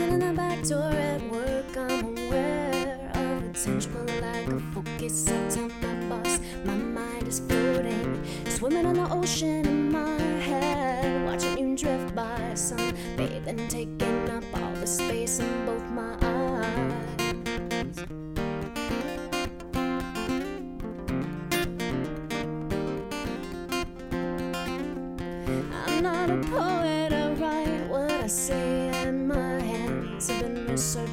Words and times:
Coming 0.00 0.22
in 0.22 0.28
the 0.28 0.32
back 0.32 0.62
door 0.66 0.90
at 0.90 1.20
work, 1.30 1.76
I'm 1.76 2.16
aware 2.16 3.10
of 3.12 3.44
a 3.44 3.52
tangible 3.52 4.00
lack 4.22 4.48
of 4.48 4.62
focus. 4.72 5.28
I 5.28 5.48
tell 5.50 5.68
my 5.82 5.94
boss 6.08 6.40
my 6.64 6.72
mind 6.72 7.28
is 7.28 7.40
floating, 7.40 8.24
swimming 8.46 8.86
in 8.86 8.94
the 8.94 9.10
ocean 9.12 9.66
in 9.66 9.92
my 9.92 10.18
head, 10.48 11.26
watching 11.26 11.58
you 11.58 11.76
drift 11.76 12.14
by, 12.14 12.54
sun 12.54 12.94
bathing, 13.18 13.68
taking 13.68 14.30
up 14.30 14.42
all 14.54 14.72
the 14.76 14.86
space 14.86 15.38
in 15.38 15.66
both 15.66 15.84
my 15.90 16.16
eyes. 16.22 17.16
I'm 25.84 26.02
not 26.02 26.30
a 26.30 26.38
poet, 26.48 27.12
I 27.12 27.32
write 27.34 27.86
what 27.90 28.10
I 28.10 28.26
say, 28.28 28.69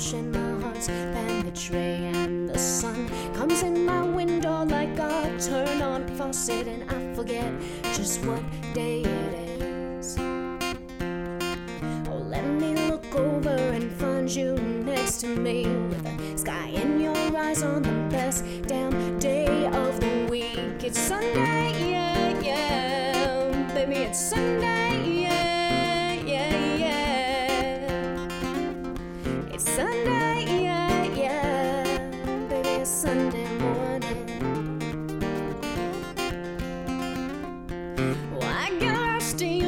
researching 0.07 0.31
my 0.31 0.61
heart's 0.61 0.87
banditry. 0.87 2.05
And 2.13 2.49
the 2.49 2.57
sun 2.57 3.09
comes 3.33 3.63
in 3.63 3.85
my 3.85 4.03
window 4.03 4.63
like 4.63 4.97
a 4.99 5.37
turn 5.39 5.81
on 5.81 6.07
faucet, 6.15 6.67
and 6.67 6.89
I 6.89 7.13
forget 7.15 7.51
just 7.93 8.23
what 8.25 8.41
day 8.73 9.01
it 9.01 9.33
is. 9.33 10.17
Oh, 12.07 12.23
let 12.23 12.45
me 12.45 12.75
look 12.89 13.15
over 13.15 13.49
and 13.49 13.91
find 13.91 14.33
you 14.33 14.55
next 14.85 15.19
to 15.21 15.27
me 15.27 15.65
with 15.65 16.03
the 16.03 16.37
sky 16.37 16.67
in 16.69 16.99
your 17.01 17.17
eyes 17.37 17.63
on 17.63 17.81
the 17.81 18.07
best 18.09 18.45
damn 18.67 19.19
day 19.19 19.65
of 19.65 19.99
the 19.99 20.27
week. 20.29 20.83
It's 20.83 20.99
Sunday, 20.99 21.91
yeah, 21.91 22.39
yeah, 22.41 23.73
baby, 23.73 23.95
it's 23.95 24.19
Sunday, 24.19 24.66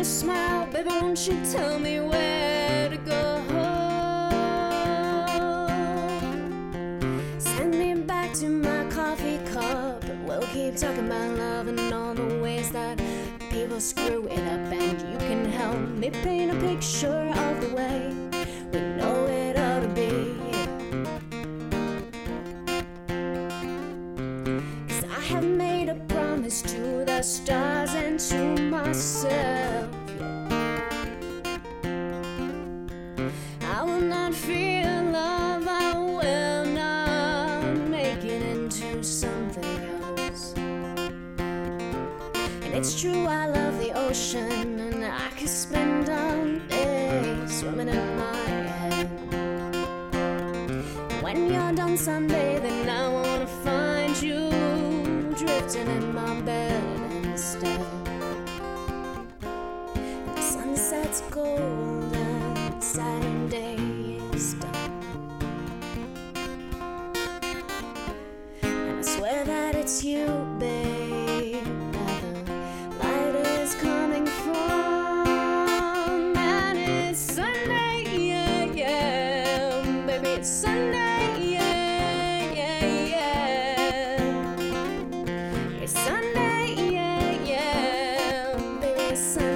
smile, 0.09 0.65
baby. 0.65 0.89
Won't 0.89 1.27
you 1.27 1.39
tell 1.51 1.77
me 1.77 1.99
where 1.99 2.89
to 2.89 2.97
go? 2.97 3.43
Send 7.37 7.77
me 7.77 7.93
back 7.93 8.33
to 8.35 8.49
my 8.49 8.89
coffee 8.89 9.37
cup. 9.53 10.03
We'll 10.25 10.41
keep 10.47 10.75
talking 10.77 11.05
about 11.05 11.37
love 11.37 11.67
and 11.67 11.93
all 11.93 12.15
the 12.15 12.39
ways 12.41 12.71
that 12.71 12.99
people 13.51 13.79
screw 13.79 14.27
it 14.27 14.39
up. 14.39 14.73
And 14.73 14.99
you 15.11 15.17
can 15.19 15.45
help 15.45 15.77
me 15.77 16.09
paint 16.09 16.51
a 16.51 16.59
picture 16.59 17.31
of 17.45 17.61
the 17.61 17.68
to 26.49 27.05
the 27.05 27.21
stars 27.21 27.93
and 27.93 28.19
to 28.19 28.59
myself. 28.71 29.87
I 33.61 33.83
will 33.83 34.01
not 34.01 34.33
fear 34.33 34.83
love, 35.11 35.67
I 35.67 35.93
will 35.95 36.65
not 36.65 37.75
make 37.87 38.25
it 38.25 38.41
into 38.41 39.03
something 39.03 39.63
else. 40.17 40.55
And 42.63 42.73
it's 42.73 42.99
true, 42.99 43.27
I 43.27 43.45
love 43.45 43.77
the 43.77 43.91
ocean, 43.93 44.79
and 44.79 45.05
I 45.05 45.29
could 45.37 45.49
spend 45.49 46.09
all 46.09 46.45
day 46.67 47.45
swimming 47.45 47.89
in 47.89 48.17
my 48.17 48.47
head. 48.73 49.07
When 51.21 51.47
you're 51.53 51.73
done 51.73 51.95
sunbathing, 51.95 52.48
sunset's 61.11 61.21
golden, 61.33 62.81
Saturday 62.81 63.75
is 64.33 64.53
done. 64.55 65.01
And 68.61 68.99
I 68.99 69.01
swear 69.01 69.43
that 69.45 69.75
it's 69.75 70.03
you, 70.03 70.27
babe, 70.59 71.63
the 71.93 72.99
light 72.99 73.35
is 73.61 73.73
coming 73.75 74.25
from. 74.27 75.27
And 76.37 76.77
it's 76.77 77.19
Sunday, 77.19 78.03
yeah, 78.17 78.63
yeah, 78.65 79.81
baby, 80.05 80.27
it's 80.29 80.49
Sunday, 80.49 81.53
yeah, 81.53 82.53
yeah, 82.53 82.85
yeah. 83.15 84.55
It's 85.81 85.93
Sunday, 85.93 86.75
yeah, 86.91 87.31
yeah, 87.45 88.57
it's. 88.57 88.81
Baby, 88.81 89.01
it's 89.13 89.21
Sunday 89.21 89.48